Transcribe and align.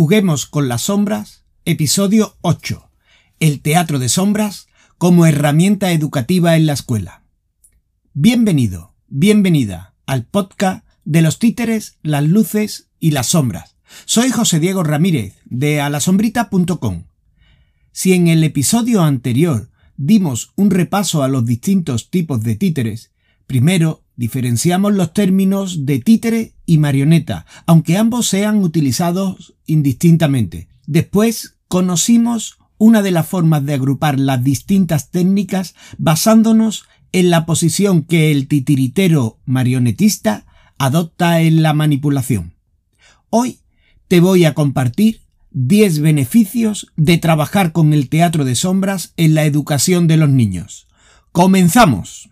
Juguemos 0.00 0.46
con 0.46 0.66
las 0.66 0.84
sombras, 0.84 1.44
episodio 1.66 2.38
8. 2.40 2.90
El 3.38 3.60
teatro 3.60 3.98
de 3.98 4.08
sombras 4.08 4.66
como 4.96 5.26
herramienta 5.26 5.92
educativa 5.92 6.56
en 6.56 6.64
la 6.64 6.72
escuela. 6.72 7.24
Bienvenido, 8.14 8.94
bienvenida 9.08 9.94
al 10.06 10.24
podcast 10.24 10.86
de 11.04 11.20
los 11.20 11.38
títeres, 11.38 11.98
las 12.02 12.24
luces 12.24 12.88
y 12.98 13.10
las 13.10 13.26
sombras. 13.26 13.76
Soy 14.06 14.30
José 14.30 14.58
Diego 14.58 14.84
Ramírez 14.84 15.36
de 15.44 15.82
alasombrita.com. 15.82 17.04
Si 17.92 18.14
en 18.14 18.28
el 18.28 18.42
episodio 18.42 19.02
anterior 19.02 19.70
dimos 19.98 20.52
un 20.56 20.70
repaso 20.70 21.22
a 21.22 21.28
los 21.28 21.44
distintos 21.44 22.08
tipos 22.08 22.42
de 22.42 22.56
títeres, 22.56 23.12
primero 23.46 24.02
diferenciamos 24.16 24.94
los 24.94 25.12
términos 25.12 25.84
de 25.84 25.98
títere 25.98 26.54
y 26.70 26.78
marioneta, 26.78 27.46
aunque 27.66 27.98
ambos 27.98 28.28
sean 28.28 28.62
utilizados 28.62 29.54
indistintamente. 29.66 30.68
Después 30.86 31.56
conocimos 31.66 32.58
una 32.78 33.02
de 33.02 33.10
las 33.10 33.26
formas 33.26 33.66
de 33.66 33.74
agrupar 33.74 34.20
las 34.20 34.44
distintas 34.44 35.10
técnicas 35.10 35.74
basándonos 35.98 36.84
en 37.10 37.30
la 37.30 37.44
posición 37.44 38.04
que 38.04 38.30
el 38.30 38.46
titiritero 38.46 39.40
marionetista 39.46 40.46
adopta 40.78 41.40
en 41.40 41.64
la 41.64 41.74
manipulación. 41.74 42.54
Hoy 43.30 43.58
te 44.06 44.20
voy 44.20 44.44
a 44.44 44.54
compartir 44.54 45.22
10 45.50 45.98
beneficios 45.98 46.92
de 46.96 47.18
trabajar 47.18 47.72
con 47.72 47.92
el 47.92 48.08
teatro 48.08 48.44
de 48.44 48.54
sombras 48.54 49.12
en 49.16 49.34
la 49.34 49.44
educación 49.44 50.06
de 50.06 50.18
los 50.18 50.28
niños. 50.28 50.86
¡Comenzamos! 51.32 52.30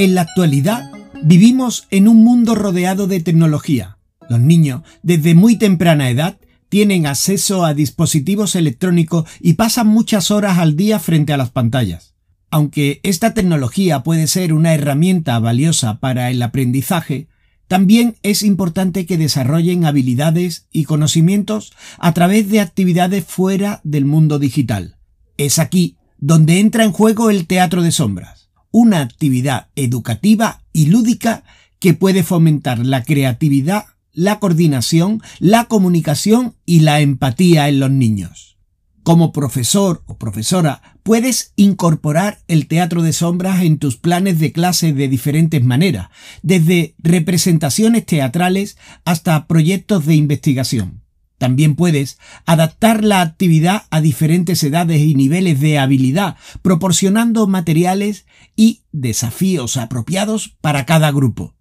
En 0.00 0.14
la 0.14 0.22
actualidad 0.22 0.90
vivimos 1.22 1.86
en 1.90 2.08
un 2.08 2.24
mundo 2.24 2.54
rodeado 2.54 3.06
de 3.06 3.20
tecnología. 3.20 3.98
Los 4.30 4.40
niños, 4.40 4.80
desde 5.02 5.34
muy 5.34 5.56
temprana 5.56 6.08
edad, 6.08 6.38
tienen 6.70 7.06
acceso 7.06 7.66
a 7.66 7.74
dispositivos 7.74 8.56
electrónicos 8.56 9.28
y 9.40 9.54
pasan 9.54 9.88
muchas 9.88 10.30
horas 10.30 10.56
al 10.56 10.74
día 10.74 11.00
frente 11.00 11.34
a 11.34 11.36
las 11.36 11.50
pantallas. 11.50 12.14
Aunque 12.50 13.00
esta 13.02 13.34
tecnología 13.34 14.02
puede 14.02 14.26
ser 14.26 14.54
una 14.54 14.72
herramienta 14.72 15.38
valiosa 15.38 16.00
para 16.00 16.30
el 16.30 16.40
aprendizaje, 16.40 17.28
también 17.68 18.16
es 18.22 18.42
importante 18.42 19.04
que 19.04 19.18
desarrollen 19.18 19.84
habilidades 19.84 20.66
y 20.72 20.84
conocimientos 20.84 21.74
a 21.98 22.14
través 22.14 22.48
de 22.48 22.60
actividades 22.60 23.26
fuera 23.26 23.82
del 23.84 24.06
mundo 24.06 24.38
digital. 24.38 24.96
Es 25.36 25.58
aquí 25.58 25.98
donde 26.16 26.58
entra 26.58 26.84
en 26.84 26.92
juego 26.92 27.28
el 27.28 27.46
teatro 27.46 27.82
de 27.82 27.92
sombras 27.92 28.40
una 28.70 29.00
actividad 29.00 29.68
educativa 29.76 30.62
y 30.72 30.86
lúdica 30.86 31.44
que 31.78 31.94
puede 31.94 32.22
fomentar 32.22 32.78
la 32.78 33.02
creatividad, 33.02 33.86
la 34.12 34.38
coordinación, 34.38 35.22
la 35.38 35.64
comunicación 35.64 36.54
y 36.66 36.80
la 36.80 37.00
empatía 37.00 37.68
en 37.68 37.80
los 37.80 37.90
niños. 37.90 38.58
Como 39.02 39.32
profesor 39.32 40.02
o 40.06 40.18
profesora, 40.18 40.82
puedes 41.02 41.52
incorporar 41.56 42.42
el 42.48 42.66
teatro 42.66 43.02
de 43.02 43.14
sombras 43.14 43.62
en 43.62 43.78
tus 43.78 43.96
planes 43.96 44.38
de 44.38 44.52
clase 44.52 44.92
de 44.92 45.08
diferentes 45.08 45.64
maneras, 45.64 46.10
desde 46.42 46.94
representaciones 46.98 48.04
teatrales 48.04 48.76
hasta 49.04 49.46
proyectos 49.46 50.04
de 50.04 50.16
investigación. 50.16 50.99
También 51.40 51.74
puedes 51.74 52.18
adaptar 52.44 53.02
la 53.02 53.22
actividad 53.22 53.84
a 53.88 54.02
diferentes 54.02 54.62
edades 54.62 55.00
y 55.00 55.14
niveles 55.14 55.58
de 55.58 55.78
habilidad, 55.78 56.36
proporcionando 56.60 57.46
materiales 57.46 58.26
y 58.56 58.82
desafíos 58.92 59.78
apropiados 59.78 60.54
para 60.60 60.84
cada 60.84 61.10
grupo. 61.10 61.54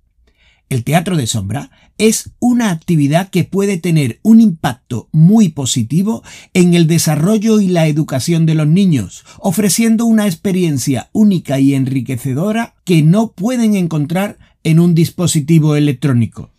El 0.67 0.83
teatro 0.83 1.15
de 1.15 1.27
sombra 1.27 1.71
es 1.97 2.31
una 2.39 2.71
actividad 2.71 3.29
que 3.29 3.45
puede 3.45 3.77
tener 3.77 4.19
un 4.21 4.41
impacto 4.41 5.07
muy 5.13 5.47
positivo 5.47 6.23
en 6.53 6.73
el 6.73 6.85
desarrollo 6.85 7.61
y 7.61 7.69
la 7.69 7.87
educación 7.87 8.45
de 8.45 8.55
los 8.55 8.67
niños, 8.67 9.23
ofreciendo 9.37 10.03
una 10.03 10.25
experiencia 10.25 11.09
única 11.13 11.57
y 11.57 11.73
enriquecedora 11.73 12.75
que 12.83 13.01
no 13.01 13.31
pueden 13.31 13.75
encontrar 13.75 14.39
en 14.65 14.81
un 14.81 14.93
dispositivo 14.93 15.77
electrónico. 15.77 16.51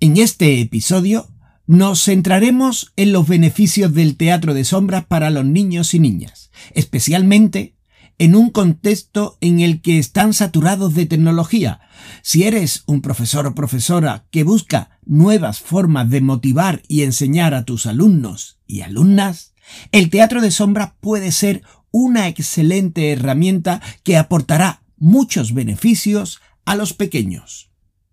En 0.00 0.16
este 0.16 0.62
episodio 0.62 1.28
nos 1.66 2.04
centraremos 2.04 2.92
en 2.96 3.12
los 3.12 3.26
beneficios 3.26 3.94
del 3.94 4.16
teatro 4.16 4.54
de 4.54 4.64
sombras 4.64 5.06
para 5.06 5.30
los 5.30 5.44
niños 5.44 5.94
y 5.94 5.98
niñas, 5.98 6.50
especialmente 6.74 7.74
en 8.18 8.36
un 8.36 8.50
contexto 8.50 9.38
en 9.40 9.60
el 9.60 9.80
que 9.80 9.98
están 9.98 10.34
saturados 10.34 10.94
de 10.94 11.06
tecnología. 11.06 11.80
Si 12.22 12.44
eres 12.44 12.84
un 12.86 13.00
profesor 13.00 13.46
o 13.46 13.54
profesora 13.54 14.26
que 14.30 14.44
busca 14.44 14.98
nuevas 15.04 15.60
formas 15.60 16.10
de 16.10 16.20
motivar 16.20 16.82
y 16.86 17.02
enseñar 17.02 17.54
a 17.54 17.64
tus 17.64 17.86
alumnos 17.86 18.58
y 18.66 18.82
alumnas, 18.82 19.54
el 19.90 20.10
teatro 20.10 20.40
de 20.40 20.50
sombras 20.50 20.92
puede 21.00 21.32
ser 21.32 21.62
una 21.90 22.28
excelente 22.28 23.10
herramienta 23.10 23.80
que 24.02 24.16
aportará 24.16 24.82
muchos 24.96 25.54
beneficios 25.54 26.40
a 26.64 26.76
los 26.76 26.92
pequeños. 26.92 27.70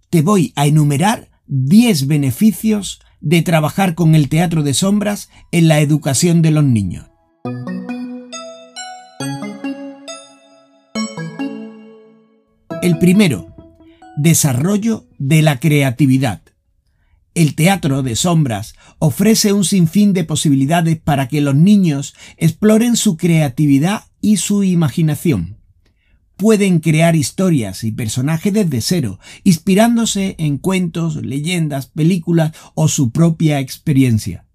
Te 0.09 0.21
voy 0.21 0.53
a 0.55 0.65
enumerar 0.65 1.29
10 1.47 2.07
beneficios 2.07 3.01
de 3.21 3.41
trabajar 3.41 3.95
con 3.95 4.15
el 4.15 4.29
teatro 4.29 4.63
de 4.63 4.73
sombras 4.73 5.29
en 5.51 5.67
la 5.67 5.79
educación 5.79 6.41
de 6.41 6.51
los 6.51 6.63
niños. 6.63 7.05
El 12.81 12.97
primero, 12.97 13.55
desarrollo 14.17 15.07
de 15.19 15.43
la 15.43 15.59
creatividad. 15.59 16.41
El 17.33 17.55
teatro 17.55 18.03
de 18.03 18.15
sombras 18.15 18.73
ofrece 18.99 19.53
un 19.53 19.63
sinfín 19.63 20.13
de 20.13 20.23
posibilidades 20.23 20.99
para 20.99 21.27
que 21.27 21.41
los 21.41 21.55
niños 21.55 22.15
exploren 22.37 22.97
su 22.97 23.15
creatividad 23.15 24.03
y 24.19 24.37
su 24.37 24.63
imaginación 24.63 25.60
pueden 26.41 26.79
crear 26.79 27.15
historias 27.15 27.83
y 27.83 27.91
personajes 27.91 28.51
desde 28.51 28.81
cero, 28.81 29.19
inspirándose 29.43 30.33
en 30.39 30.57
cuentos, 30.57 31.17
leyendas, 31.17 31.85
películas 31.85 32.53
o 32.73 32.87
su 32.87 33.11
propia 33.11 33.59
experiencia. 33.59 34.47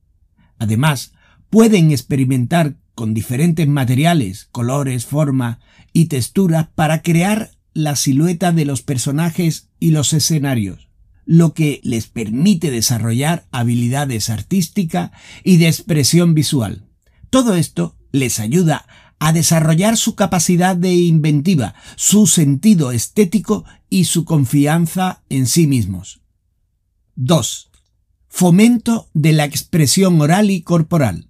Además, 0.58 1.12
pueden 1.48 1.92
experimentar 1.92 2.75
con 2.96 3.14
diferentes 3.14 3.69
materiales, 3.69 4.48
colores, 4.50 5.06
forma 5.06 5.60
y 5.92 6.06
texturas 6.06 6.66
para 6.75 7.02
crear 7.02 7.52
la 7.72 7.94
silueta 7.94 8.50
de 8.50 8.64
los 8.64 8.82
personajes 8.82 9.69
y 9.78 9.92
los 9.92 10.12
escenarios, 10.12 10.88
lo 11.25 11.54
que 11.54 11.80
les 11.84 12.08
permite 12.08 12.72
desarrollar 12.72 13.46
habilidades 13.52 14.28
artísticas 14.28 15.12
y 15.44 15.58
de 15.58 15.69
expresión 15.69 16.34
visual. 16.34 16.88
Todo 17.30 17.54
esto 17.54 17.96
les 18.10 18.41
ayuda 18.41 18.86
a 18.88 19.06
desarrollar 19.32 19.97
su 19.97 20.15
capacidad 20.15 20.77
de 20.77 20.94
inventiva, 20.94 21.75
su 21.97 22.27
sentido 22.27 22.93
estético 22.93 23.65
y 23.88 24.04
su 24.04 24.25
confianza 24.25 25.22
en 25.28 25.47
sí 25.47 25.66
mismos. 25.66 26.21
2. 27.16 27.71
Fomento 28.28 29.09
de 29.15 29.32
la 29.32 29.44
expresión 29.44 30.21
oral 30.21 30.50
y 30.50 30.62
corporal. 30.62 31.28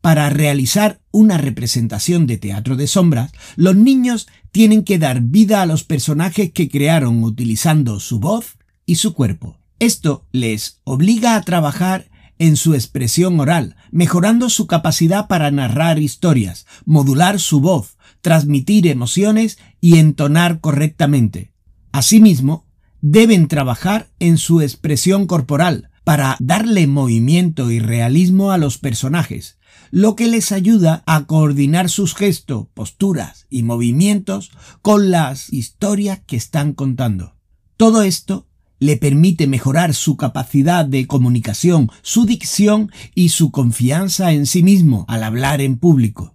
Para 0.00 0.30
realizar 0.30 1.00
una 1.10 1.36
representación 1.36 2.26
de 2.26 2.38
teatro 2.38 2.76
de 2.76 2.86
sombras, 2.86 3.32
los 3.56 3.76
niños 3.76 4.28
tienen 4.52 4.84
que 4.84 4.98
dar 4.98 5.20
vida 5.20 5.62
a 5.62 5.66
los 5.66 5.84
personajes 5.84 6.52
que 6.52 6.68
crearon 6.68 7.24
utilizando 7.24 8.00
su 8.00 8.20
voz 8.20 8.56
y 8.86 8.94
su 8.94 9.12
cuerpo. 9.12 9.58
Esto 9.78 10.24
les 10.32 10.80
obliga 10.84 11.36
a 11.36 11.42
trabajar 11.42 12.08
en 12.38 12.56
su 12.56 12.74
expresión 12.74 13.38
oral, 13.40 13.76
mejorando 13.90 14.50
su 14.50 14.66
capacidad 14.66 15.26
para 15.28 15.50
narrar 15.50 15.98
historias, 15.98 16.66
modular 16.84 17.40
su 17.40 17.60
voz, 17.60 17.96
transmitir 18.20 18.86
emociones 18.86 19.58
y 19.80 19.98
entonar 19.98 20.60
correctamente. 20.60 21.52
Asimismo, 21.92 22.66
deben 23.00 23.48
trabajar 23.48 24.08
en 24.18 24.38
su 24.38 24.60
expresión 24.60 25.26
corporal 25.26 25.90
para 26.04 26.36
darle 26.38 26.86
movimiento 26.86 27.70
y 27.70 27.80
realismo 27.80 28.52
a 28.52 28.58
los 28.58 28.78
personajes, 28.78 29.58
lo 29.90 30.16
que 30.16 30.26
les 30.26 30.52
ayuda 30.52 31.02
a 31.06 31.24
coordinar 31.26 31.88
sus 31.88 32.14
gestos, 32.14 32.66
posturas 32.74 33.46
y 33.50 33.62
movimientos 33.62 34.50
con 34.82 35.10
las 35.10 35.52
historias 35.52 36.20
que 36.26 36.36
están 36.36 36.74
contando. 36.74 37.36
Todo 37.76 38.02
esto 38.02 38.46
le 38.78 38.96
permite 38.96 39.46
mejorar 39.46 39.94
su 39.94 40.16
capacidad 40.16 40.84
de 40.84 41.06
comunicación, 41.06 41.90
su 42.02 42.26
dicción 42.26 42.90
y 43.14 43.30
su 43.30 43.50
confianza 43.50 44.32
en 44.32 44.46
sí 44.46 44.62
mismo 44.62 45.04
al 45.08 45.22
hablar 45.22 45.60
en 45.60 45.78
público. 45.78 46.34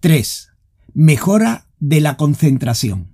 3. 0.00 0.48
Mejora 0.94 1.66
de 1.80 2.00
la 2.00 2.16
concentración. 2.16 3.08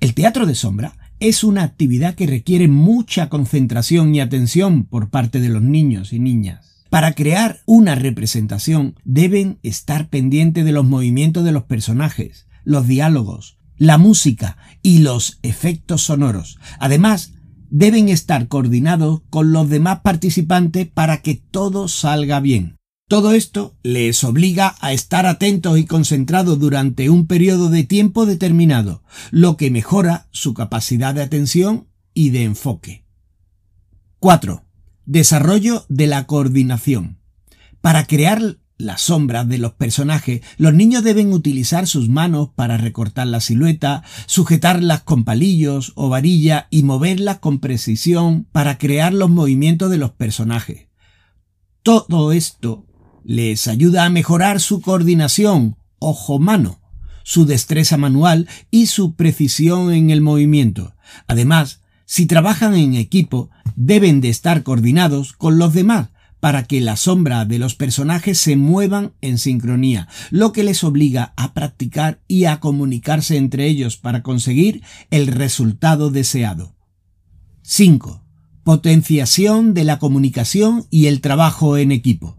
El 0.00 0.14
teatro 0.14 0.46
de 0.46 0.54
sombra 0.54 0.96
es 1.20 1.44
una 1.44 1.62
actividad 1.62 2.14
que 2.14 2.26
requiere 2.26 2.68
mucha 2.68 3.28
concentración 3.28 4.14
y 4.14 4.20
atención 4.20 4.84
por 4.84 5.10
parte 5.10 5.40
de 5.40 5.48
los 5.48 5.62
niños 5.62 6.12
y 6.12 6.18
niñas. 6.18 6.84
Para 6.90 7.12
crear 7.12 7.60
una 7.66 7.94
representación 7.94 8.94
deben 9.04 9.58
estar 9.62 10.08
pendientes 10.08 10.64
de 10.64 10.72
los 10.72 10.84
movimientos 10.84 11.44
de 11.44 11.52
los 11.52 11.64
personajes, 11.64 12.46
los 12.64 12.86
diálogos, 12.86 13.58
la 13.76 13.98
música 13.98 14.56
y 14.82 14.98
los 14.98 15.38
efectos 15.42 16.02
sonoros. 16.02 16.58
Además, 16.78 17.34
deben 17.76 18.08
estar 18.08 18.46
coordinados 18.46 19.22
con 19.30 19.50
los 19.50 19.68
demás 19.68 19.98
participantes 20.04 20.86
para 20.86 21.22
que 21.22 21.34
todo 21.34 21.88
salga 21.88 22.38
bien. 22.38 22.76
Todo 23.08 23.32
esto 23.32 23.76
les 23.82 24.22
obliga 24.22 24.76
a 24.78 24.92
estar 24.92 25.26
atentos 25.26 25.76
y 25.76 25.84
concentrados 25.84 26.60
durante 26.60 27.10
un 27.10 27.26
periodo 27.26 27.70
de 27.70 27.82
tiempo 27.82 28.26
determinado, 28.26 29.02
lo 29.32 29.56
que 29.56 29.72
mejora 29.72 30.28
su 30.30 30.54
capacidad 30.54 31.16
de 31.16 31.22
atención 31.22 31.88
y 32.14 32.30
de 32.30 32.44
enfoque. 32.44 33.04
4. 34.20 34.64
Desarrollo 35.04 35.84
de 35.88 36.06
la 36.06 36.28
coordinación. 36.28 37.18
Para 37.80 38.06
crear 38.06 38.58
las 38.76 39.02
sombras 39.02 39.48
de 39.48 39.58
los 39.58 39.72
personajes, 39.72 40.42
los 40.56 40.74
niños 40.74 41.04
deben 41.04 41.32
utilizar 41.32 41.86
sus 41.86 42.08
manos 42.08 42.50
para 42.54 42.76
recortar 42.76 43.26
la 43.26 43.40
silueta, 43.40 44.02
sujetarlas 44.26 45.02
con 45.02 45.24
palillos 45.24 45.92
o 45.94 46.08
varilla 46.08 46.66
y 46.70 46.82
moverlas 46.82 47.38
con 47.38 47.60
precisión 47.60 48.46
para 48.50 48.78
crear 48.78 49.12
los 49.14 49.30
movimientos 49.30 49.90
de 49.90 49.98
los 49.98 50.10
personajes. 50.10 50.88
Todo 51.82 52.32
esto 52.32 52.86
les 53.24 53.68
ayuda 53.68 54.04
a 54.04 54.10
mejorar 54.10 54.60
su 54.60 54.80
coordinación 54.80 55.76
ojo-mano, 55.98 56.80
su 57.22 57.46
destreza 57.46 57.96
manual 57.96 58.48
y 58.70 58.86
su 58.86 59.14
precisión 59.14 59.92
en 59.92 60.10
el 60.10 60.20
movimiento. 60.20 60.94
Además, 61.26 61.80
si 62.06 62.26
trabajan 62.26 62.74
en 62.74 62.94
equipo, 62.94 63.50
deben 63.76 64.20
de 64.20 64.28
estar 64.28 64.62
coordinados 64.62 65.32
con 65.32 65.58
los 65.58 65.72
demás 65.72 66.10
para 66.44 66.64
que 66.64 66.82
la 66.82 66.96
sombra 66.96 67.46
de 67.46 67.58
los 67.58 67.74
personajes 67.74 68.36
se 68.36 68.54
muevan 68.54 69.14
en 69.22 69.38
sincronía, 69.38 70.08
lo 70.30 70.52
que 70.52 70.62
les 70.62 70.84
obliga 70.84 71.32
a 71.38 71.54
practicar 71.54 72.20
y 72.28 72.44
a 72.44 72.60
comunicarse 72.60 73.38
entre 73.38 73.66
ellos 73.66 73.96
para 73.96 74.22
conseguir 74.22 74.82
el 75.10 75.28
resultado 75.28 76.10
deseado. 76.10 76.74
5. 77.62 78.22
Potenciación 78.62 79.72
de 79.72 79.84
la 79.84 79.98
comunicación 79.98 80.84
y 80.90 81.06
el 81.06 81.22
trabajo 81.22 81.78
en 81.78 81.92
equipo. 81.92 82.36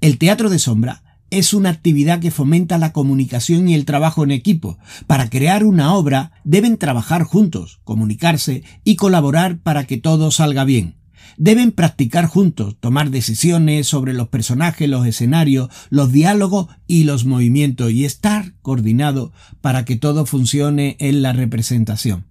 El 0.00 0.18
teatro 0.18 0.50
de 0.50 0.58
sombra 0.58 1.04
es 1.30 1.54
una 1.54 1.70
actividad 1.70 2.18
que 2.18 2.32
fomenta 2.32 2.78
la 2.78 2.92
comunicación 2.92 3.68
y 3.68 3.74
el 3.74 3.84
trabajo 3.84 4.24
en 4.24 4.32
equipo. 4.32 4.76
Para 5.06 5.30
crear 5.30 5.62
una 5.62 5.94
obra 5.94 6.32
deben 6.42 6.78
trabajar 6.78 7.22
juntos, 7.22 7.78
comunicarse 7.84 8.64
y 8.82 8.96
colaborar 8.96 9.60
para 9.60 9.86
que 9.86 9.98
todo 9.98 10.32
salga 10.32 10.64
bien. 10.64 10.99
Deben 11.36 11.72
practicar 11.72 12.26
juntos, 12.26 12.76
tomar 12.80 13.10
decisiones 13.10 13.86
sobre 13.86 14.12
los 14.12 14.28
personajes, 14.28 14.88
los 14.88 15.06
escenarios, 15.06 15.70
los 15.88 16.12
diálogos 16.12 16.68
y 16.86 17.04
los 17.04 17.24
movimientos 17.24 17.90
y 17.92 18.04
estar 18.04 18.54
coordinado 18.62 19.32
para 19.60 19.84
que 19.84 19.96
todo 19.96 20.26
funcione 20.26 20.96
en 20.98 21.22
la 21.22 21.32
representación. 21.32 22.26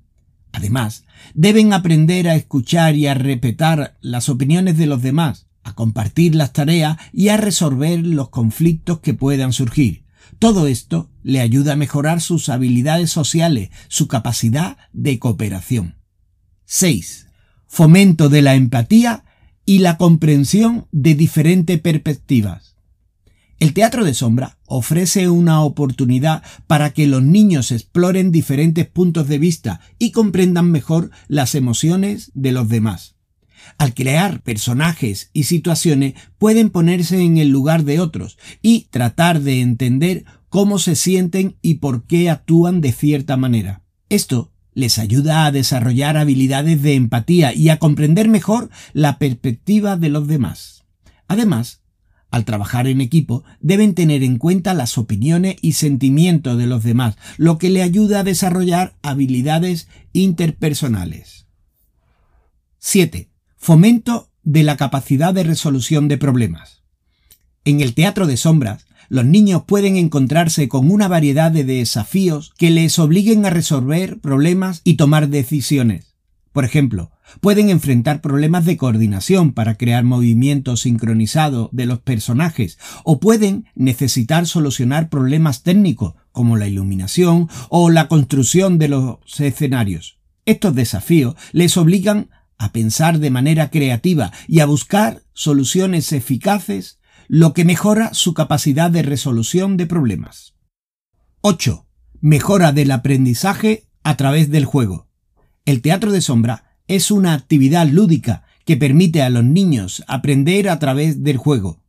Además, 0.52 1.06
deben 1.34 1.74
aprender 1.74 2.28
a 2.28 2.36
escuchar 2.36 2.96
y 2.96 3.08
a 3.08 3.14
respetar 3.14 3.98
las 4.02 4.30
opiniones 4.30 4.78
de 4.78 4.88
los 4.88 5.02
demás, 5.02 5.48
a 5.64 5.74
compartir 5.74 6.36
las 6.36 6.54
tareas 6.54 6.98
y 7.14 7.30
a 7.30 7.38
resolver 7.38 8.06
los 8.06 8.30
conflictos 8.30 9.00
que 9.00 9.14
puedan 9.14 9.54
surgir. 9.54 10.04
Todo 10.38 10.68
esto 10.68 11.10
le 11.24 11.42
ayuda 11.42 11.74
a 11.74 11.78
mejorar 11.78 12.22
sus 12.22 12.50
habilidades 12.50 13.12
sociales, 13.12 13.70
su 13.88 14.08
capacidad 14.08 14.78
de 14.94 15.20
cooperación. 15.20 15.96
6 16.66 17.29
fomento 17.70 18.28
de 18.28 18.42
la 18.42 18.56
empatía 18.56 19.24
y 19.64 19.80
la 19.80 19.98
comprensión 19.98 20.88
de 20.92 21.16
diferentes 21.16 21.80
perspectivas. 21.80 22.76
El 23.60 23.74
teatro 23.74 24.04
de 24.04 24.14
sombra 24.14 24.58
ofrece 24.66 25.30
una 25.30 25.62
oportunidad 25.62 26.44
para 26.66 26.92
que 26.92 27.08
los 27.08 27.22
niños 27.22 27.72
exploren 27.72 28.32
diferentes 28.32 28.88
puntos 28.88 29.28
de 29.28 29.38
vista 29.38 29.82
y 30.00 30.12
comprendan 30.12 30.72
mejor 30.72 31.12
las 31.28 31.56
emociones 31.56 32.32
de 32.34 32.52
los 32.52 32.68
demás. 32.70 33.16
Al 33.78 33.94
crear 33.94 34.42
personajes 34.42 35.30
y 35.34 35.44
situaciones 35.44 36.16
pueden 36.38 36.70
ponerse 36.70 37.22
en 37.22 37.38
el 37.38 37.50
lugar 37.50 37.84
de 37.84 38.00
otros 38.00 38.38
y 38.62 38.88
tratar 38.90 39.42
de 39.42 39.62
entender 39.62 40.26
cómo 40.48 40.80
se 40.80 40.96
sienten 40.96 41.58
y 41.62 41.76
por 41.76 42.08
qué 42.08 42.30
actúan 42.30 42.82
de 42.82 42.94
cierta 42.94 43.38
manera. 43.38 43.84
Esto 44.10 44.52
les 44.80 44.98
ayuda 44.98 45.46
a 45.46 45.52
desarrollar 45.52 46.18
habilidades 46.18 46.82
de 46.82 46.96
empatía 46.96 47.54
y 47.54 47.70
a 47.70 47.78
comprender 47.78 48.28
mejor 48.28 48.70
la 48.94 49.20
perspectiva 49.20 49.98
de 49.98 50.10
los 50.10 50.28
demás. 50.28 50.86
Además, 51.28 51.82
al 52.32 52.46
trabajar 52.46 52.88
en 52.88 53.02
equipo, 53.02 53.44
deben 53.60 53.96
tener 53.96 54.24
en 54.24 54.38
cuenta 54.38 54.74
las 54.74 54.98
opiniones 54.98 55.56
y 55.62 55.74
sentimientos 55.74 56.58
de 56.58 56.68
los 56.68 56.84
demás, 56.84 57.18
lo 57.38 57.58
que 57.58 57.70
le 57.70 57.82
ayuda 57.82 58.20
a 58.20 58.24
desarrollar 58.24 58.96
habilidades 59.02 59.88
interpersonales. 60.14 61.48
7. 62.78 63.30
Fomento 63.58 64.30
de 64.44 64.64
la 64.64 64.78
capacidad 64.78 65.34
de 65.34 65.44
resolución 65.44 66.08
de 66.08 66.18
problemas. 66.18 66.82
En 67.66 67.82
el 67.82 67.94
teatro 67.94 68.26
de 68.26 68.38
sombras, 68.38 68.86
los 69.10 69.26
niños 69.26 69.64
pueden 69.66 69.98
encontrarse 69.98 70.70
con 70.70 70.90
una 70.90 71.08
variedad 71.08 71.52
de 71.52 71.64
desafíos 71.64 72.54
que 72.58 72.70
les 72.70 72.98
obliguen 73.00 73.46
a 73.46 73.50
resolver 73.50 74.20
problemas 74.20 74.82
y 74.84 74.94
tomar 74.94 75.30
decisiones. 75.30 76.16
Por 76.52 76.66
ejemplo, 76.66 77.12
pueden 77.42 77.70
enfrentar 77.70 78.22
problemas 78.22 78.66
de 78.66 78.78
coordinación 78.78 79.54
para 79.54 79.76
crear 79.76 80.04
movimientos 80.04 80.82
sincronizados 80.82 81.70
de 81.72 81.86
los 81.86 82.00
personajes 82.00 82.80
o 83.04 83.20
pueden 83.20 83.66
necesitar 83.76 84.48
solucionar 84.48 85.10
problemas 85.10 85.64
técnicos 85.64 86.16
como 86.32 86.58
la 86.58 86.68
iluminación 86.68 87.50
o 87.70 87.90
la 87.90 88.08
construcción 88.08 88.78
de 88.78 88.90
los 88.90 89.18
escenarios. 89.40 90.18
Estos 90.46 90.74
desafíos 90.74 91.36
les 91.52 91.78
obligan 91.78 92.30
a 92.58 92.72
pensar 92.72 93.20
de 93.20 93.30
manera 93.30 93.70
creativa 93.70 94.32
y 94.48 94.60
a 94.60 94.66
buscar 94.66 95.24
soluciones 95.34 96.12
eficaces 96.12 96.99
lo 97.32 97.54
que 97.54 97.64
mejora 97.64 98.12
su 98.16 98.34
capacidad 98.34 98.90
de 98.90 99.04
resolución 99.04 99.78
de 99.78 99.86
problemas. 99.86 100.56
8. 101.42 101.86
Mejora 102.22 102.72
del 102.72 102.90
aprendizaje 102.90 103.84
a 104.02 104.18
través 104.18 104.50
del 104.50 104.66
juego. 104.66 105.08
El 105.64 105.84
teatro 105.84 106.12
de 106.12 106.22
sombra 106.22 106.76
es 106.88 107.12
una 107.12 107.36
actividad 107.36 107.88
lúdica 107.88 108.46
que 108.66 108.78
permite 108.78 109.22
a 109.22 109.30
los 109.30 109.44
niños 109.44 110.04
aprender 110.08 110.70
a 110.70 110.80
través 110.80 111.24
del 111.24 111.38
juego. 111.38 111.84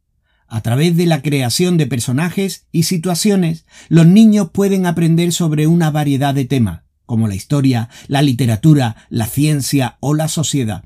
A 0.47 0.61
través 0.61 0.95
de 0.99 1.07
la 1.07 1.23
creación 1.23 1.79
de 1.79 1.87
personajes 1.87 2.67
y 2.71 2.83
situaciones, 2.83 3.65
los 3.89 4.07
niños 4.07 4.51
pueden 4.53 4.85
aprender 4.85 5.33
sobre 5.33 5.67
una 5.67 5.91
variedad 5.91 6.35
de 6.35 6.45
temas, 6.45 6.83
como 7.07 7.29
la 7.29 7.35
historia, 7.35 7.89
la 8.09 8.21
literatura, 8.21 9.09
la 9.09 9.25
ciencia 9.25 9.97
o 10.01 10.13
la 10.13 10.29
sociedad. 10.29 10.85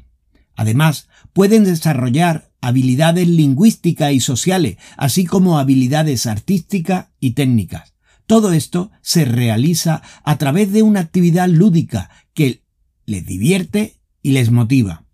Además, 0.55 1.09
pueden 1.33 1.65
desarrollar 1.65 2.53
habilidades 2.67 3.29
lingüísticas 3.29 4.13
y 4.13 4.21
sociales, 4.21 4.79
así 4.97 5.25
como 5.27 5.59
habilidades 5.59 6.27
artísticas 6.27 7.09
y 7.21 7.33
técnicas. 7.33 7.95
Todo 8.27 8.53
esto 8.53 8.91
se 9.03 9.27
realiza 9.27 10.03
a 10.25 10.39
través 10.39 10.73
de 10.73 10.83
una 10.83 11.01
actividad 11.01 11.49
lúdica 11.49 12.11
que 12.33 12.63
les 13.05 13.27
divierte 13.27 14.01
y 14.23 14.33
les 14.33 14.51
motiva. 14.51 15.05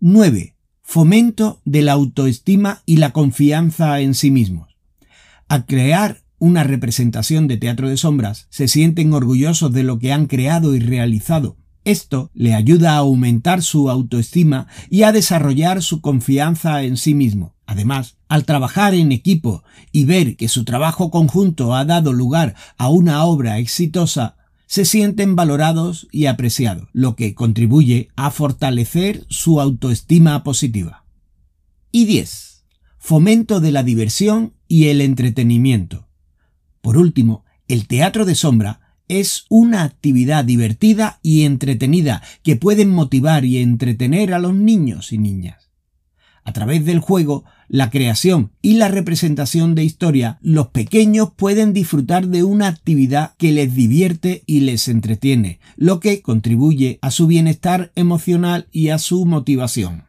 9. 0.00 0.56
Fomento 0.82 1.62
de 1.64 1.80
la 1.80 1.92
autoestima 1.92 2.82
y 2.84 2.98
la 2.98 3.12
confianza 3.12 4.00
en 4.00 4.12
sí 4.12 4.30
mismos. 4.30 4.76
Al 5.48 5.64
crear 5.64 6.22
una 6.38 6.64
representación 6.64 7.48
de 7.48 7.56
teatro 7.56 7.88
de 7.88 7.96
sombras, 7.96 8.46
se 8.50 8.68
sienten 8.68 9.14
orgullosos 9.14 9.72
de 9.72 9.84
lo 9.84 9.98
que 9.98 10.12
han 10.12 10.26
creado 10.26 10.74
y 10.74 10.80
realizado, 10.80 11.56
esto 11.84 12.30
le 12.34 12.54
ayuda 12.54 12.94
a 12.94 12.98
aumentar 12.98 13.62
su 13.62 13.90
autoestima 13.90 14.66
y 14.90 15.02
a 15.02 15.12
desarrollar 15.12 15.82
su 15.82 16.00
confianza 16.00 16.82
en 16.82 16.96
sí 16.96 17.14
mismo. 17.14 17.54
Además, 17.66 18.16
al 18.28 18.44
trabajar 18.44 18.94
en 18.94 19.12
equipo 19.12 19.64
y 19.92 20.04
ver 20.04 20.36
que 20.36 20.48
su 20.48 20.64
trabajo 20.64 21.10
conjunto 21.10 21.74
ha 21.74 21.84
dado 21.84 22.12
lugar 22.12 22.54
a 22.76 22.88
una 22.88 23.24
obra 23.24 23.58
exitosa, 23.58 24.36
se 24.66 24.84
sienten 24.84 25.36
valorados 25.36 26.08
y 26.10 26.26
apreciados, 26.26 26.88
lo 26.92 27.16
que 27.16 27.34
contribuye 27.34 28.08
a 28.16 28.30
fortalecer 28.30 29.24
su 29.28 29.60
autoestima 29.60 30.42
positiva. 30.42 31.04
Y 31.92 32.06
10. 32.06 32.64
Fomento 32.98 33.60
de 33.60 33.72
la 33.72 33.82
diversión 33.82 34.54
y 34.66 34.88
el 34.88 35.00
entretenimiento. 35.00 36.08
Por 36.80 36.98
último, 36.98 37.44
el 37.68 37.86
teatro 37.86 38.24
de 38.24 38.34
sombra 38.34 38.80
es 39.08 39.44
una 39.48 39.82
actividad 39.82 40.44
divertida 40.44 41.18
y 41.22 41.44
entretenida 41.44 42.22
que 42.42 42.56
pueden 42.56 42.90
motivar 42.90 43.44
y 43.44 43.58
entretener 43.58 44.34
a 44.34 44.38
los 44.38 44.54
niños 44.54 45.12
y 45.12 45.18
niñas. 45.18 45.70
A 46.44 46.52
través 46.52 46.84
del 46.84 47.00
juego, 47.00 47.44
la 47.68 47.88
creación 47.88 48.52
y 48.60 48.74
la 48.74 48.88
representación 48.88 49.74
de 49.74 49.84
historia, 49.84 50.38
los 50.42 50.68
pequeños 50.68 51.30
pueden 51.34 51.72
disfrutar 51.72 52.28
de 52.28 52.44
una 52.44 52.68
actividad 52.68 53.34
que 53.38 53.52
les 53.52 53.74
divierte 53.74 54.42
y 54.46 54.60
les 54.60 54.88
entretiene, 54.88 55.58
lo 55.76 56.00
que 56.00 56.20
contribuye 56.20 56.98
a 57.00 57.10
su 57.10 57.26
bienestar 57.26 57.92
emocional 57.94 58.68
y 58.70 58.90
a 58.90 58.98
su 58.98 59.24
motivación. 59.24 60.04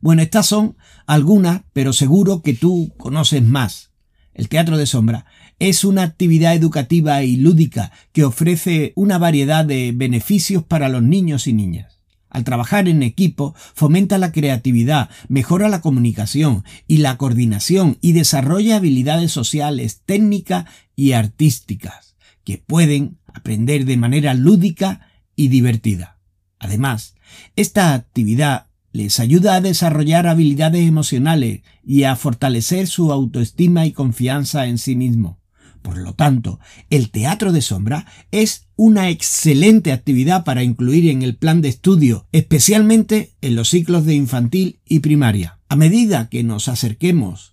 Bueno, 0.00 0.22
estas 0.22 0.46
son 0.46 0.76
algunas, 1.06 1.62
pero 1.72 1.92
seguro 1.92 2.42
que 2.42 2.54
tú 2.54 2.92
conoces 2.96 3.42
más. 3.42 3.90
El 4.32 4.48
teatro 4.48 4.76
de 4.76 4.86
sombra 4.86 5.26
es 5.58 5.84
una 5.84 6.02
actividad 6.02 6.54
educativa 6.54 7.22
y 7.22 7.36
lúdica 7.36 7.92
que 8.12 8.24
ofrece 8.24 8.92
una 8.96 9.18
variedad 9.18 9.64
de 9.64 9.92
beneficios 9.94 10.62
para 10.64 10.88
los 10.88 11.02
niños 11.02 11.46
y 11.46 11.52
niñas. 11.52 12.00
Al 12.28 12.42
trabajar 12.42 12.88
en 12.88 13.04
equipo, 13.04 13.54
fomenta 13.74 14.18
la 14.18 14.32
creatividad, 14.32 15.08
mejora 15.28 15.68
la 15.68 15.80
comunicación 15.80 16.64
y 16.88 16.96
la 16.96 17.16
coordinación 17.16 17.96
y 18.00 18.12
desarrolla 18.12 18.76
habilidades 18.76 19.30
sociales, 19.30 20.02
técnicas 20.04 20.64
y 20.96 21.12
artísticas 21.12 22.16
que 22.42 22.58
pueden 22.58 23.18
aprender 23.32 23.84
de 23.84 23.96
manera 23.96 24.34
lúdica 24.34 25.08
y 25.36 25.46
divertida. 25.46 26.18
Además, 26.58 27.14
esta 27.54 27.94
actividad 27.94 28.66
les 28.92 29.20
ayuda 29.20 29.54
a 29.54 29.60
desarrollar 29.60 30.26
habilidades 30.26 30.86
emocionales 30.86 31.62
y 31.84 32.04
a 32.04 32.16
fortalecer 32.16 32.86
su 32.86 33.12
autoestima 33.12 33.86
y 33.86 33.92
confianza 33.92 34.66
en 34.66 34.78
sí 34.78 34.96
mismo. 34.96 35.40
Por 35.84 35.98
lo 35.98 36.14
tanto, 36.14 36.60
el 36.88 37.10
teatro 37.10 37.52
de 37.52 37.60
sombra 37.60 38.06
es 38.30 38.68
una 38.74 39.10
excelente 39.10 39.92
actividad 39.92 40.42
para 40.42 40.62
incluir 40.62 41.10
en 41.10 41.20
el 41.20 41.36
plan 41.36 41.60
de 41.60 41.68
estudio, 41.68 42.26
especialmente 42.32 43.34
en 43.42 43.54
los 43.54 43.68
ciclos 43.68 44.06
de 44.06 44.14
infantil 44.14 44.80
y 44.86 45.00
primaria. 45.00 45.58
A 45.68 45.76
medida 45.76 46.30
que 46.30 46.42
nos 46.42 46.68
acerquemos 46.68 47.52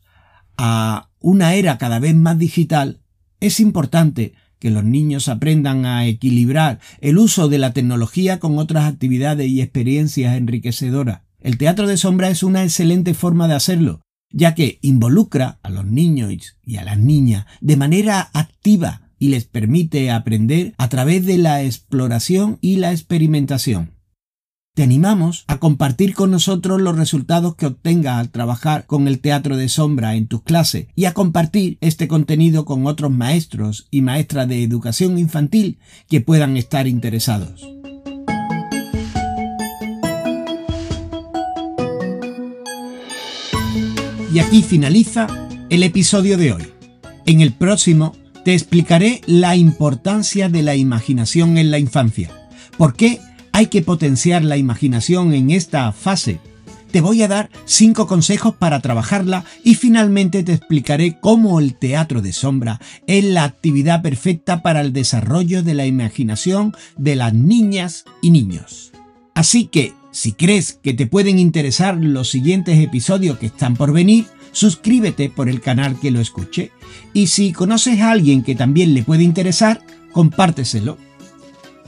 a 0.56 1.10
una 1.20 1.56
era 1.56 1.78
cada 1.78 2.00
vez 2.00 2.16
más 2.16 2.40
digital, 2.40 3.02
es 3.42 3.60
importante 3.60 4.34
que 4.60 4.70
los 4.70 4.86
niños 4.86 5.28
aprendan 5.28 5.86
a 5.86 6.06
equilibrar 6.06 6.80
el 7.02 7.18
uso 7.18 7.50
de 7.50 7.58
la 7.58 7.74
tecnología 7.74 8.40
con 8.40 8.60
otras 8.60 8.86
actividades 8.86 9.50
y 9.50 9.62
experiencias 9.62 10.38
enriquecedoras. 10.38 11.24
El 11.42 11.58
teatro 11.58 11.86
de 11.86 11.98
sombra 11.98 12.30
es 12.30 12.44
una 12.44 12.64
excelente 12.64 13.14
forma 13.14 13.50
de 13.50 13.56
hacerlo, 13.56 14.00
ya 14.32 14.56
que 14.56 14.80
involucra 14.82 15.60
a 15.64 15.70
los 15.70 15.86
niños 15.86 16.34
y 16.64 16.78
a 16.78 16.84
las 16.84 17.00
niñas 17.00 17.46
de 17.62 17.78
manera 17.78 18.30
activa 18.34 19.10
y 19.20 19.30
les 19.30 19.46
permite 19.46 20.10
aprender 20.10 20.74
a 20.78 20.90
través 20.90 21.26
de 21.26 21.38
la 21.38 21.64
exploración 21.64 22.58
y 22.62 22.78
la 22.78 22.92
experimentación. 22.92 23.92
Te 24.74 24.84
animamos 24.84 25.44
a 25.48 25.60
compartir 25.60 26.14
con 26.14 26.32
nosotros 26.32 26.82
los 26.82 26.96
resultados 26.96 27.56
que 27.56 27.66
obtengas 27.66 28.18
al 28.20 28.30
trabajar 28.30 28.86
con 28.86 29.08
el 29.08 29.20
teatro 29.20 29.58
de 29.58 29.68
sombra 29.68 30.16
en 30.16 30.28
tus 30.28 30.44
clases 30.44 30.88
y 30.96 31.06
a 31.06 31.14
compartir 31.14 31.78
este 31.82 32.08
contenido 32.08 32.64
con 32.64 32.88
otros 32.88 33.12
maestros 33.12 33.88
y 33.92 34.02
maestras 34.02 34.48
de 34.48 34.64
educación 34.64 35.18
infantil 35.18 35.80
que 36.08 36.22
puedan 36.22 36.56
estar 36.56 36.88
interesados. 36.88 37.68
Y 44.34 44.40
aquí 44.40 44.62
finaliza 44.62 45.28
el 45.70 45.84
episodio 45.84 46.38
de 46.38 46.54
hoy. 46.54 46.64
En 47.26 47.42
el 47.42 47.52
próximo 47.52 48.16
te 48.46 48.54
explicaré 48.54 49.20
la 49.26 49.58
importancia 49.58 50.48
de 50.48 50.62
la 50.62 50.76
imaginación 50.76 51.58
en 51.58 51.70
la 51.70 51.80
infancia. 51.80 52.32
¿Por 52.78 52.94
qué 52.94 53.20
hay 53.52 53.68
que 53.68 53.82
potenciar 53.82 54.44
la 54.46 54.56
imaginación 54.56 55.34
en 55.34 55.50
esta 55.50 55.92
fase? 55.92 56.40
Te 56.92 57.02
voy 57.02 57.24
a 57.24 57.28
dar 57.28 57.50
cinco 57.66 58.08
consejos 58.08 58.56
para 58.56 58.80
trabajarla 58.80 59.44
y 59.66 59.76
finalmente 59.76 60.44
te 60.44 60.54
explicaré 60.54 61.18
cómo 61.20 61.60
el 61.60 61.76
teatro 61.76 62.22
de 62.22 62.32
sombra 62.32 62.80
es 63.08 63.26
la 63.26 63.44
actividad 63.44 64.02
perfecta 64.02 64.62
para 64.62 64.80
el 64.80 64.94
desarrollo 64.94 65.62
de 65.62 65.74
la 65.74 65.86
imaginación 65.86 66.74
de 66.98 67.18
las 67.18 67.34
niñas 67.34 68.06
y 68.22 68.32
niños. 68.32 68.94
Así 69.36 69.66
que 69.66 69.94
si 70.12 70.34
crees 70.34 70.74
que 70.74 70.94
te 70.94 71.08
pueden 71.08 71.40
interesar 71.40 71.96
los 71.96 72.30
siguientes 72.30 72.78
episodios 72.80 73.38
que 73.38 73.46
están 73.46 73.76
por 73.76 73.94
venir, 73.94 74.26
suscríbete 74.52 75.30
por 75.30 75.48
el 75.48 75.62
canal 75.62 75.98
que 76.00 76.12
lo 76.12 76.20
escuche. 76.20 76.72
Y 77.14 77.28
si 77.28 77.54
conoces 77.54 78.02
a 78.02 78.12
alguien 78.12 78.44
que 78.44 78.54
también 78.54 78.94
le 78.94 79.04
puede 79.04 79.24
interesar, 79.24 79.82
compárteselo. 80.12 80.98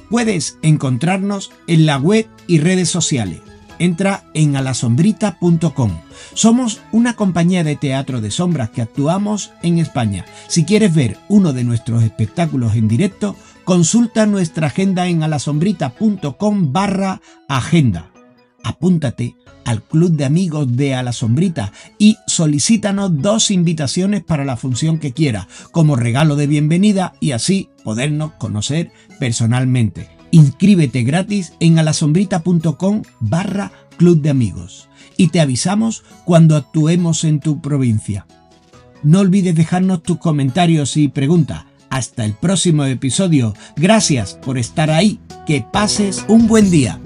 Puedes 0.09 0.57
encontrarnos 0.61 1.51
en 1.67 1.85
la 1.85 1.97
web 1.97 2.27
y 2.47 2.59
redes 2.59 2.89
sociales. 2.89 3.41
Entra 3.79 4.23
en 4.33 4.55
alasombrita.com. 4.55 5.91
Somos 6.33 6.79
una 6.93 7.15
compañía 7.15 7.65
de 7.65 7.75
teatro 7.75 8.21
de 8.21 8.31
sombras 8.31 8.69
que 8.69 8.81
actuamos 8.81 9.51
en 9.63 9.79
España. 9.79 10.25
Si 10.47 10.63
quieres 10.63 10.95
ver 10.95 11.17
uno 11.27 11.51
de 11.51 11.65
nuestros 11.65 12.03
espectáculos 12.03 12.75
en 12.75 12.87
directo, 12.87 13.35
consulta 13.65 14.25
nuestra 14.25 14.67
agenda 14.67 15.07
en 15.07 15.23
alasombrita.com 15.23 16.71
barra 16.71 17.19
agenda 17.49 18.12
apúntate 18.63 19.35
al 19.65 19.83
Club 19.83 20.11
de 20.11 20.25
Amigos 20.25 20.75
de 20.75 20.95
A 20.95 21.03
la 21.03 21.13
Sombrita 21.13 21.71
y 21.97 22.17
solicítanos 22.27 23.21
dos 23.21 23.51
invitaciones 23.51 24.23
para 24.23 24.45
la 24.45 24.57
función 24.57 24.99
que 24.99 25.13
quieras, 25.13 25.47
como 25.71 25.95
regalo 25.95 26.35
de 26.35 26.47
bienvenida 26.47 27.13
y 27.19 27.31
así 27.31 27.69
podernos 27.83 28.33
conocer 28.33 28.91
personalmente. 29.19 30.09
Inscríbete 30.31 31.03
gratis 31.03 31.53
en 31.59 31.79
alasombrita.com 31.79 33.03
barra 33.19 33.71
Club 33.97 34.21
de 34.21 34.31
Amigos 34.31 34.89
y 35.17 35.27
te 35.27 35.39
avisamos 35.39 36.03
cuando 36.25 36.55
actuemos 36.55 37.23
en 37.23 37.39
tu 37.39 37.61
provincia. 37.61 38.25
No 39.03 39.19
olvides 39.19 39.55
dejarnos 39.55 40.01
tus 40.01 40.17
comentarios 40.17 40.97
y 40.97 41.09
preguntas. 41.09 41.65
Hasta 41.89 42.25
el 42.25 42.33
próximo 42.33 42.85
episodio. 42.85 43.53
Gracias 43.75 44.33
por 44.33 44.57
estar 44.57 44.89
ahí. 44.89 45.19
Que 45.45 45.63
pases 45.71 46.25
un 46.27 46.47
buen 46.47 46.71
día. 46.71 46.99